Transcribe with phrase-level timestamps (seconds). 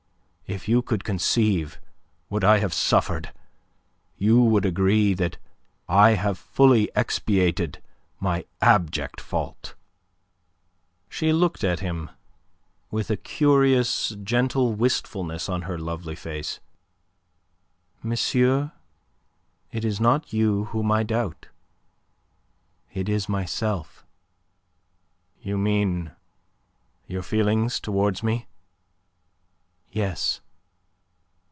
[0.53, 1.79] If you could conceive
[2.27, 3.31] what I have suffered,
[4.17, 5.37] you would agree that
[5.87, 7.81] I have fully expiated
[8.19, 9.75] my abject fault."
[11.07, 12.09] She looked at him
[12.91, 16.59] with a curious, gentle wistfulness on her lovely face.
[18.03, 18.73] "Monsieur,
[19.71, 21.47] it is not you whom I doubt.
[22.93, 24.05] It is myself."
[25.39, 26.11] "You mean
[27.07, 28.47] your feelings towards me?"
[29.93, 30.39] "Yes."